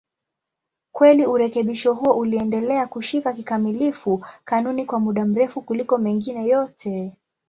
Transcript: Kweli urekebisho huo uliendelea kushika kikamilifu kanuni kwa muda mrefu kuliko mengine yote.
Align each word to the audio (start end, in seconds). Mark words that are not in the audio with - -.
Kweli 0.91 1.25
urekebisho 1.25 1.93
huo 1.93 2.13
uliendelea 2.17 2.87
kushika 2.87 3.33
kikamilifu 3.33 4.25
kanuni 4.45 4.85
kwa 4.85 4.99
muda 4.99 5.25
mrefu 5.25 5.61
kuliko 5.61 5.97
mengine 5.97 6.47
yote. 6.47 7.15